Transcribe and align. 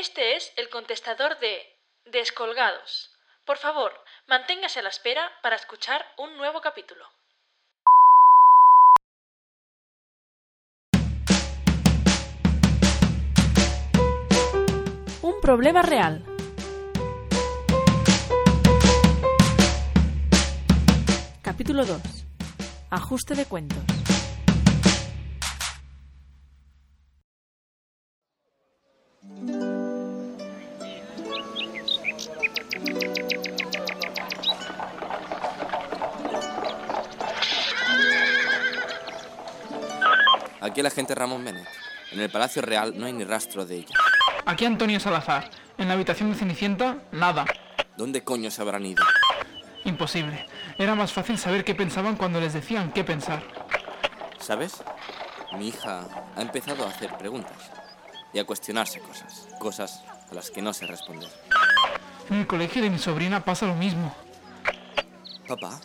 Este 0.00 0.34
es 0.34 0.50
el 0.56 0.70
contestador 0.70 1.38
de 1.40 1.60
Descolgados. 2.06 3.10
Por 3.44 3.58
favor, 3.58 3.92
manténgase 4.28 4.78
a 4.78 4.82
la 4.82 4.88
espera 4.88 5.30
para 5.42 5.56
escuchar 5.56 6.02
un 6.16 6.38
nuevo 6.38 6.62
capítulo. 6.62 7.04
Un 15.20 15.38
problema 15.42 15.82
real. 15.82 16.24
Capítulo 21.42 21.84
2. 21.84 22.00
Ajuste 22.88 23.34
de 23.34 23.44
cuentos. 23.44 23.99
Aquí 40.60 40.82
la 40.82 40.90
gente 40.90 41.14
Ramón 41.14 41.44
Bennett. 41.44 41.66
En 42.12 42.20
el 42.20 42.30
Palacio 42.30 42.60
Real 42.60 42.92
no 42.96 43.06
hay 43.06 43.12
ni 43.12 43.24
rastro 43.24 43.64
de 43.64 43.76
ella. 43.76 43.94
Aquí 44.44 44.64
Antonio 44.66 45.00
Salazar. 45.00 45.50
En 45.78 45.88
la 45.88 45.94
habitación 45.94 46.30
de 46.30 46.36
Cenicienta, 46.36 46.98
nada. 47.12 47.46
¿Dónde 47.96 48.22
coño 48.22 48.50
se 48.50 48.60
habrán 48.60 48.84
ido? 48.84 49.02
Imposible. 49.84 50.46
Era 50.76 50.94
más 50.94 51.12
fácil 51.12 51.38
saber 51.38 51.64
qué 51.64 51.74
pensaban 51.74 52.16
cuando 52.16 52.40
les 52.40 52.52
decían 52.52 52.92
qué 52.92 53.04
pensar. 53.04 53.42
¿Sabes? 54.38 54.82
Mi 55.56 55.68
hija 55.68 56.06
ha 56.36 56.42
empezado 56.42 56.84
a 56.84 56.90
hacer 56.90 57.16
preguntas 57.16 57.70
y 58.34 58.38
a 58.38 58.44
cuestionarse 58.44 59.00
cosas. 59.00 59.48
Cosas 59.58 60.02
a 60.30 60.34
las 60.34 60.50
que 60.50 60.60
no 60.60 60.74
sé 60.74 60.86
responder. 60.86 61.30
En 62.28 62.36
el 62.36 62.46
colegio 62.46 62.82
de 62.82 62.90
mi 62.90 62.98
sobrina 62.98 63.44
pasa 63.44 63.66
lo 63.66 63.74
mismo. 63.74 64.14
Papá, 65.48 65.80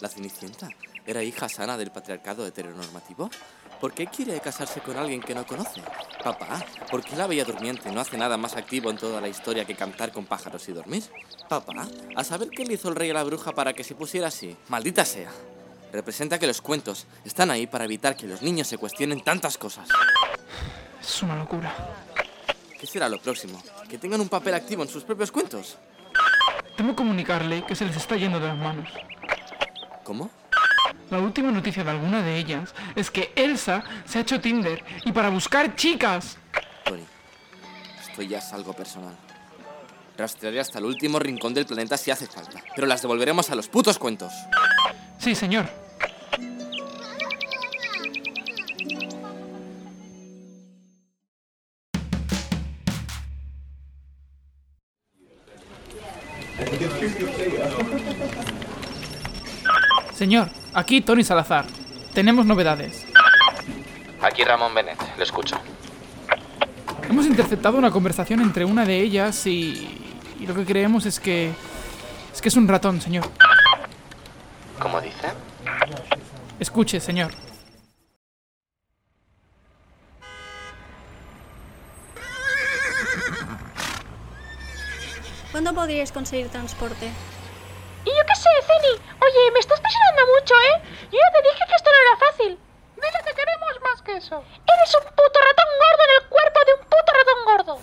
¿la 0.00 0.08
Cenicienta 0.08 0.68
era 1.04 1.22
hija 1.22 1.48
sana 1.48 1.76
del 1.76 1.90
patriarcado 1.90 2.46
heteronormativo? 2.46 3.28
¿Por 3.80 3.94
qué 3.94 4.06
quiere 4.06 4.38
casarse 4.40 4.80
con 4.80 4.98
alguien 4.98 5.22
que 5.22 5.34
no 5.34 5.46
conoce? 5.46 5.80
Papá, 6.22 6.62
¿por 6.90 7.02
qué 7.02 7.16
la 7.16 7.26
Bella 7.26 7.46
Durmiente 7.46 7.90
no 7.90 8.00
hace 8.00 8.18
nada 8.18 8.36
más 8.36 8.54
activo 8.54 8.90
en 8.90 8.98
toda 8.98 9.22
la 9.22 9.28
historia 9.28 9.64
que 9.64 9.74
cantar 9.74 10.12
con 10.12 10.26
pájaros 10.26 10.68
y 10.68 10.72
dormir? 10.72 11.02
Papá, 11.48 11.88
¿a 12.14 12.22
saber 12.22 12.50
qué 12.50 12.66
le 12.66 12.74
hizo 12.74 12.90
el 12.90 12.96
rey 12.96 13.08
a 13.08 13.14
la 13.14 13.24
bruja 13.24 13.52
para 13.52 13.72
que 13.72 13.82
se 13.82 13.94
pusiera 13.94 14.28
así? 14.28 14.54
Maldita 14.68 15.06
sea. 15.06 15.30
Representa 15.92 16.38
que 16.38 16.46
los 16.46 16.60
cuentos 16.60 17.06
están 17.24 17.50
ahí 17.50 17.66
para 17.66 17.84
evitar 17.84 18.16
que 18.16 18.26
los 18.26 18.42
niños 18.42 18.68
se 18.68 18.76
cuestionen 18.76 19.24
tantas 19.24 19.56
cosas. 19.56 19.88
Es 21.00 21.22
una 21.22 21.36
locura. 21.36 21.74
¿Qué 22.78 22.86
será 22.86 23.08
lo 23.08 23.18
próximo? 23.18 23.62
¿Que 23.88 23.96
tengan 23.96 24.20
un 24.20 24.28
papel 24.28 24.54
activo 24.54 24.82
en 24.82 24.90
sus 24.90 25.04
propios 25.04 25.32
cuentos? 25.32 25.78
Temo 26.76 26.94
comunicarle 26.94 27.64
que 27.64 27.74
se 27.74 27.86
les 27.86 27.96
está 27.96 28.16
yendo 28.16 28.38
de 28.38 28.48
las 28.48 28.58
manos. 28.58 28.90
¿Cómo? 30.04 30.30
La 31.10 31.18
última 31.18 31.50
noticia 31.50 31.82
de 31.82 31.90
alguna 31.90 32.22
de 32.22 32.38
ellas 32.38 32.72
es 32.94 33.10
que 33.10 33.32
Elsa 33.34 33.82
se 34.04 34.18
ha 34.18 34.20
hecho 34.22 34.40
Tinder 34.40 34.82
y 35.04 35.10
para 35.10 35.28
buscar 35.28 35.74
chicas. 35.74 36.38
Tony, 36.84 37.02
esto 38.00 38.22
ya 38.22 38.38
es 38.38 38.52
algo 38.52 38.72
personal. 38.72 39.16
Rastrearé 40.16 40.60
hasta 40.60 40.78
el 40.78 40.84
último 40.84 41.18
rincón 41.18 41.52
del 41.52 41.66
planeta 41.66 41.96
si 41.96 42.12
hace 42.12 42.26
falta, 42.26 42.62
pero 42.76 42.86
las 42.86 43.02
devolveremos 43.02 43.50
a 43.50 43.56
los 43.56 43.68
putos 43.68 43.98
cuentos. 43.98 44.32
Sí, 45.18 45.34
señor. 45.34 45.68
Señor, 60.14 60.50
aquí 60.74 61.00
Tony 61.00 61.24
Salazar. 61.24 61.66
Tenemos 62.14 62.46
novedades. 62.46 63.06
Aquí 64.22 64.44
Ramón 64.44 64.74
Bennett, 64.74 64.98
le 65.16 65.24
escucho. 65.24 65.56
Hemos 67.08 67.26
interceptado 67.26 67.78
una 67.78 67.90
conversación 67.90 68.40
entre 68.40 68.64
una 68.64 68.84
de 68.84 69.00
ellas 69.00 69.46
y, 69.46 70.12
y 70.38 70.46
lo 70.46 70.54
que 70.54 70.64
creemos 70.64 71.06
es 71.06 71.18
que 71.18 71.52
es 72.32 72.40
que 72.40 72.48
es 72.48 72.56
un 72.56 72.68
ratón, 72.68 73.00
señor. 73.00 73.24
¿Cómo 74.78 75.00
dice? 75.00 75.28
Escuche, 76.58 77.00
señor. 77.00 77.32
¿Cuándo 85.50 85.74
podríais 85.74 86.12
conseguir 86.12 86.48
transporte? 86.48 87.10
Sé, 88.40 88.48
Ceni. 88.64 88.94
Oye, 89.20 89.50
me 89.52 89.60
estás 89.60 89.78
presionando 89.80 90.22
mucho, 90.34 90.54
¿eh? 90.54 90.80
Yo 91.12 91.18
ya 91.18 91.30
te 91.30 91.42
dije 91.46 91.62
que 91.68 91.74
esto 91.76 91.90
no 91.90 92.00
era 92.06 92.16
fácil. 92.26 92.58
Dile 92.96 93.20
que 93.26 93.34
queremos 93.34 93.74
más 93.82 94.00
que 94.00 94.16
eso. 94.16 94.42
Eres 94.76 94.94
un 94.94 95.04
puto 95.10 95.38
ratón 95.46 95.70
gordo 95.84 96.02
en 96.08 96.12
el 96.16 96.28
cuerpo 96.30 96.60
de 96.64 96.72
un 96.72 96.80
puto 96.88 97.12
ratón 97.18 97.44
gordo. 97.44 97.74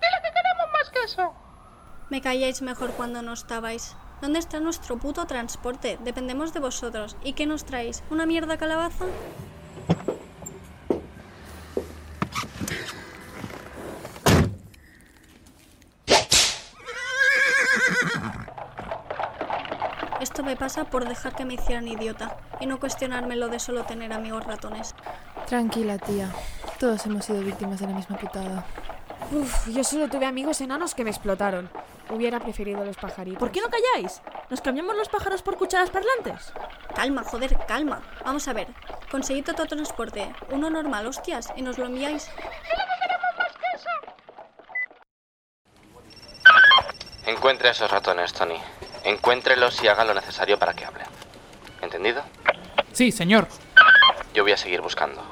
Dile 0.00 0.18
que 0.22 0.30
queremos 0.30 0.72
más 0.72 0.90
que 0.90 1.02
eso. 1.02 1.34
Me 2.10 2.20
calláis 2.20 2.62
mejor 2.62 2.92
cuando 2.92 3.22
no 3.22 3.32
estabais. 3.32 3.96
¿Dónde 4.20 4.38
está 4.38 4.60
nuestro 4.60 4.98
puto 4.98 5.26
transporte? 5.26 5.98
Dependemos 6.00 6.54
de 6.54 6.60
vosotros. 6.60 7.16
¿Y 7.24 7.32
qué 7.32 7.46
nos 7.46 7.64
traéis? 7.64 8.04
¿Una 8.08 8.24
mierda 8.24 8.56
calabaza? 8.56 9.06
Esto 20.20 20.33
me 20.44 20.56
pasa 20.56 20.84
por 20.84 21.08
dejar 21.08 21.34
que 21.34 21.44
me 21.44 21.54
hicieran 21.54 21.88
idiota 21.88 22.36
y 22.60 22.66
no 22.66 22.78
cuestionarme 22.78 23.36
lo 23.36 23.48
de 23.48 23.58
solo 23.58 23.84
tener 23.84 24.12
amigos 24.12 24.44
ratones. 24.44 24.94
Tranquila, 25.46 25.98
tía. 25.98 26.30
Todos 26.78 27.04
hemos 27.06 27.24
sido 27.24 27.40
víctimas 27.40 27.80
de 27.80 27.86
la 27.86 27.94
misma 27.94 28.16
putada. 28.16 28.64
Uf, 29.32 29.68
yo 29.68 29.82
solo 29.82 30.08
tuve 30.08 30.26
amigos 30.26 30.60
enanos 30.60 30.94
que 30.94 31.04
me 31.04 31.10
explotaron. 31.10 31.70
Hubiera 32.10 32.40
preferido 32.40 32.84
los 32.84 32.96
pajaritos. 32.96 33.38
¿Por 33.38 33.50
qué 33.50 33.60
no 33.60 33.68
calláis? 33.68 34.20
¿Nos 34.50 34.60
cambiamos 34.60 34.94
los 34.96 35.08
pájaros 35.08 35.42
por 35.42 35.56
cucharas 35.56 35.90
parlantes? 35.90 36.52
Calma, 36.94 37.24
joder, 37.24 37.56
calma. 37.66 38.02
Vamos 38.24 38.46
a 38.46 38.52
ver. 38.52 38.68
Conseguid 39.10 39.48
otro 39.50 39.66
transporte. 39.66 40.32
Uno 40.50 40.68
normal, 40.68 41.06
hostias, 41.06 41.52
y 41.56 41.62
nos 41.62 41.78
lo 41.78 41.86
enviáis. 41.86 42.30
Encuentre 47.26 47.68
a 47.68 47.72
esos 47.72 47.90
ratones, 47.90 48.34
Tony. 48.34 48.60
Encuéntrelos 49.04 49.82
y 49.82 49.88
haga 49.88 50.04
lo 50.04 50.14
necesario 50.14 50.58
para 50.58 50.72
que 50.72 50.84
hablen. 50.84 51.06
¿Entendido? 51.82 52.22
Sí, 52.92 53.12
señor. 53.12 53.48
Yo 54.32 54.42
voy 54.42 54.52
a 54.52 54.56
seguir 54.56 54.80
buscando. 54.80 55.22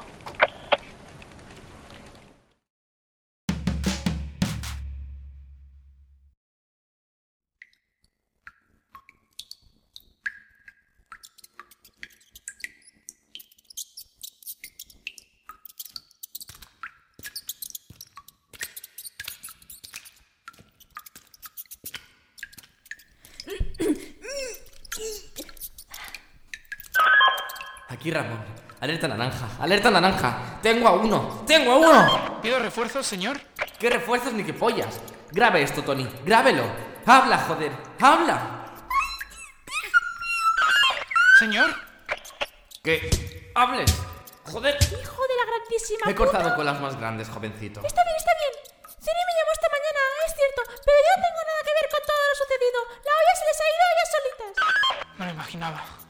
Aquí 28.02 28.10
Ramón. 28.10 28.42
Alerta 28.80 29.06
naranja. 29.06 29.46
Alerta 29.60 29.88
naranja. 29.88 30.58
Tengo 30.60 30.88
a 30.88 30.92
uno. 30.94 31.44
Tengo 31.46 31.70
a 31.70 31.76
uno. 31.76 32.42
¿Pido 32.42 32.58
refuerzos, 32.58 33.06
señor? 33.06 33.40
¿Qué 33.78 33.88
refuerzos 33.90 34.32
ni 34.32 34.42
qué 34.42 34.52
pollas? 34.52 34.98
Grabe 35.30 35.62
esto, 35.62 35.84
Tony. 35.84 36.08
Grábelo. 36.24 36.64
Habla, 37.06 37.38
joder. 37.46 37.70
Habla. 38.00 38.66
Señor. 41.38 41.70
¿Qué? 42.82 43.52
Hables. 43.54 43.94
Joder. 44.50 44.74
Hijo 44.82 45.22
de 45.22 45.36
la 45.38 45.46
grandísima 45.46 46.00
Me 46.06 46.10
he 46.10 46.14
cortado 46.16 46.56
con 46.56 46.66
las 46.66 46.80
más 46.80 46.98
grandes, 46.98 47.28
jovencito. 47.28 47.86
Está 47.86 48.02
bien, 48.02 48.16
está 48.16 48.32
bien. 48.34 48.52
Ceni 48.98 49.22
me 49.28 49.34
llamó 49.38 49.52
esta 49.52 49.68
mañana, 49.70 50.00
es 50.26 50.34
cierto, 50.34 50.62
pero 50.66 50.98
yo 51.06 51.10
no 51.14 51.22
tengo 51.22 51.42
nada 51.46 51.60
que 51.62 51.72
ver 51.78 51.88
con 51.88 52.02
todo 52.02 52.22
lo 52.26 52.34
sucedido. 52.34 52.78
La 53.06 53.12
olla 53.14 53.34
se 53.38 53.44
les 53.46 53.58
ha 53.60 53.66
ido 53.70 53.84
a 53.86 53.92
ellas 53.94 54.10
solitas. 54.10 55.18
No 55.18 55.24
lo 55.24 55.30
imaginaba. 55.30 56.02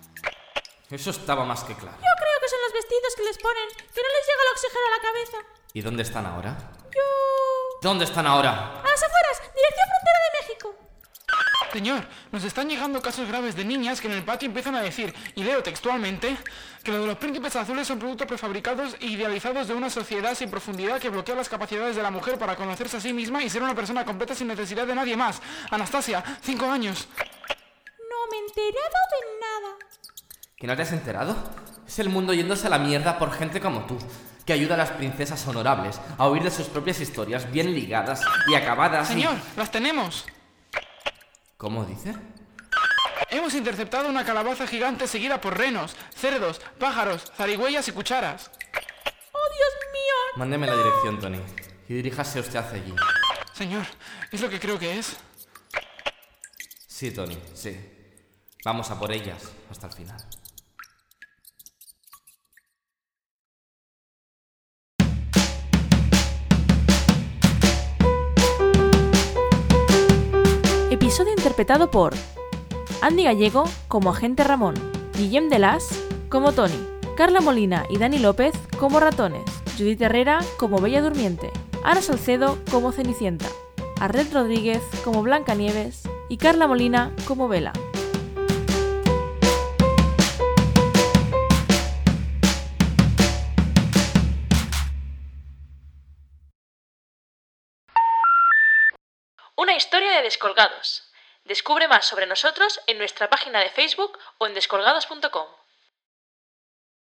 Eso 0.93 1.09
estaba 1.09 1.47
más 1.47 1.65
que 1.65 1.75
claro. 1.75 1.97
Yo 1.97 2.13
creo 2.19 2.39
que 2.43 2.49
son 2.51 2.61
los 2.61 2.73
vestidos 2.75 3.15
que 3.17 3.23
les 3.25 3.39
ponen, 3.39 3.69
que 3.71 4.03
no 4.03 4.09
les 4.13 4.27
llega 4.27 4.43
el 4.45 4.53
oxígeno 4.53 4.87
a 4.87 4.91
la 4.91 5.03
cabeza. 5.03 5.39
¿Y 5.73 5.81
dónde 5.81 6.03
están 6.03 6.27
ahora? 6.27 6.55
Yo... 6.95 7.01
¿Dónde 7.81 8.05
están 8.05 8.27
ahora? 8.27 8.51
A 8.51 8.87
las 8.87 9.03
afueras, 9.03 9.41
dirección 9.55 9.89
frontera 9.89 10.19
de 10.23 10.39
México. 10.43 10.75
Señor, 11.73 12.07
nos 12.31 12.45
están 12.45 12.69
llegando 12.69 13.01
casos 13.01 13.27
graves 13.27 13.57
de 13.57 13.65
niñas 13.65 14.03
que 14.03 14.09
en 14.09 14.13
el 14.13 14.23
patio 14.23 14.49
empiezan 14.49 14.75
a 14.75 14.83
decir, 14.83 15.15
y 15.35 15.43
leo 15.43 15.63
textualmente, 15.63 16.37
que 16.85 16.93
lo 16.93 17.01
de 17.01 17.07
los 17.07 17.17
príncipes 17.17 17.57
azules 17.57 17.87
son 17.87 17.99
productos 17.99 18.27
prefabricados 18.27 18.95
e 19.01 19.07
idealizados 19.07 19.69
de 19.69 19.75
una 19.75 19.89
sociedad 19.89 20.35
sin 20.35 20.51
profundidad 20.51 21.01
que 21.01 21.09
bloquea 21.09 21.35
las 21.35 21.49
capacidades 21.49 21.97
de 21.97 22.03
la 22.03 22.11
mujer 22.11 22.39
para 22.39 22.55
conocerse 22.55 22.99
a 22.99 23.01
sí 23.01 23.15
misma 23.15 23.43
y 23.43 23.49
ser 23.49 23.63
una 23.63 23.75
persona 23.75 24.05
completa 24.05 24.35
sin 24.35 24.49
necesidad 24.49 24.87
de 24.87 24.95
nadie 24.95 25.17
más. 25.17 25.41
Anastasia, 25.71 26.23
cinco 26.43 26.67
años. 26.67 27.09
No 27.17 28.27
me 28.31 28.37
he 28.37 28.41
enterado 28.41 28.99
de 29.11 29.41
nada. 29.41 29.79
¿Que 30.63 30.69
no 30.69 30.77
te 30.77 30.83
has 30.83 30.93
enterado? 30.93 31.37
Es 31.89 31.99
el 31.99 32.09
mundo 32.09 32.33
yéndose 32.33 32.69
a 32.69 32.71
la 32.71 32.79
mierda 32.79 33.19
por 33.19 33.33
gente 33.33 33.61
como 33.61 33.85
tú, 33.85 33.99
que 34.47 34.53
ayuda 34.53 34.75
a 34.75 34.79
las 34.79 34.91
princesas 34.93 35.45
honorables 35.49 36.01
a 36.17 36.29
huir 36.29 36.45
de 36.45 36.53
sus 36.53 36.69
propias 36.69 37.01
historias 37.01 37.51
bien 37.51 37.75
ligadas 37.75 38.21
y 38.47 38.55
acabadas. 38.55 39.11
y- 39.11 39.15
Señor, 39.15 39.35
las 39.57 39.73
tenemos. 39.73 40.25
¿Cómo 41.57 41.85
dice? 41.85 42.15
Hemos 43.31 43.55
interceptado 43.55 44.09
una 44.09 44.25
calabaza 44.25 44.69
gigante 44.69 45.09
seguida 45.09 45.41
por 45.41 45.59
renos, 45.59 45.97
cerdos, 46.15 46.61
pájaros, 46.79 47.33
zarigüeyas 47.37 47.89
y 47.89 47.93
cucharas. 47.93 48.49
¡Oh, 49.33 49.49
Dios 49.57 49.73
mío! 49.93 50.37
Mándeme 50.37 50.69
la 50.69 50.77
dirección, 50.77 51.19
Tony, 51.19 51.41
y 51.89 51.95
diríjase 51.95 52.39
usted 52.39 52.61
hacia 52.61 52.79
allí. 52.81 52.95
Señor, 53.53 53.85
es 54.31 54.41
lo 54.41 54.49
que 54.49 54.61
creo 54.61 54.79
que 54.79 54.97
es. 55.01 55.17
Sí, 56.87 57.11
Tony, 57.11 57.37
sí. 57.53 57.77
Vamos 58.65 58.89
a 58.93 58.99
por 59.01 59.11
ellas 59.11 59.43
hasta 59.69 59.89
el 59.89 59.93
final. 59.93 60.25
Episodio 71.03 71.33
interpretado 71.33 71.91
por 71.91 72.15
Andy 73.01 73.25
Gallego 73.25 73.65
como 73.89 74.11
agente 74.11 74.45
Ramón, 74.45 74.75
Guillem 75.19 75.49
Delas 75.49 76.01
como 76.29 76.53
Tony, 76.53 76.79
Carla 77.17 77.41
Molina 77.41 77.85
y 77.91 77.99
Dani 77.99 78.21
López 78.21 78.55
como 78.79 79.01
ratones, 79.01 79.43
Judith 79.77 80.01
Herrera 80.01 80.39
como 80.59 80.81
Bella 80.81 81.03
Durmiente, 81.03 81.51
Ana 81.83 82.03
Salcedo 82.03 82.57
como 82.71 82.93
Cenicienta, 82.93 83.47
Arlet 83.99 84.33
Rodríguez 84.33 84.81
como 85.03 85.25
Blanca 85.25 85.57
Nieves 85.57 86.03
y 86.29 86.37
Carla 86.37 86.69
Molina 86.69 87.13
como 87.27 87.49
Vela. 87.49 87.73
Una 99.55 99.75
historia 99.77 100.13
de 100.13 100.23
descolgados. 100.23 101.13
Descubre 101.45 101.87
más 101.87 102.07
sobre 102.07 102.27
nosotros 102.27 102.81
en 102.87 102.97
nuestra 102.97 103.29
página 103.29 103.61
de 103.61 103.69
Facebook 103.69 104.19
o 104.39 104.47
en 104.47 104.55
descolgados.com. 104.55 105.47